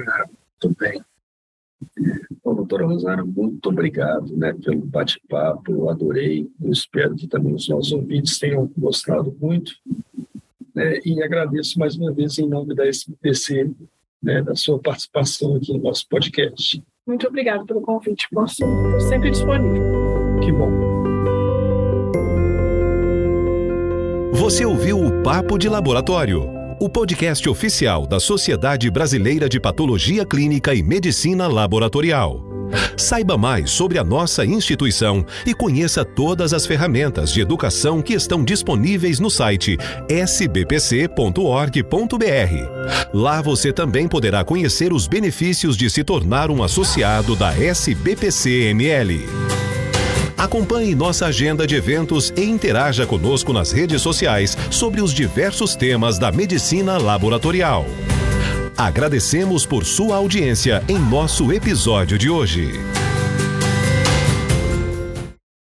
[0.00, 0.24] Ah,
[0.62, 1.04] muito bem.
[2.44, 7.68] Bom, doutora Rosário, muito obrigado né, pelo bate-papo, eu adorei, eu espero que também os
[7.68, 9.72] nossos ouvintes tenham gostado muito,
[10.74, 13.70] né, e agradeço mais uma vez em nome da SBPC,
[14.22, 16.82] né, da sua participação aqui no nosso podcast.
[17.06, 19.82] Muito obrigado pelo convite, posso, estou sempre disponível.
[20.42, 20.70] Que bom.
[24.34, 30.74] Você ouviu o Papo de Laboratório o podcast oficial da Sociedade Brasileira de Patologia Clínica
[30.74, 32.42] e Medicina Laboratorial.
[32.96, 38.42] Saiba mais sobre a nossa instituição e conheça todas as ferramentas de educação que estão
[38.42, 39.78] disponíveis no site
[40.08, 41.06] sbpc.org.br.
[43.14, 49.20] Lá você também poderá conhecer os benefícios de se tornar um associado da SBPC-ML.
[50.42, 56.18] Acompanhe nossa agenda de eventos e interaja conosco nas redes sociais sobre os diversos temas
[56.18, 57.86] da medicina laboratorial.
[58.76, 62.72] Agradecemos por sua audiência em nosso episódio de hoje.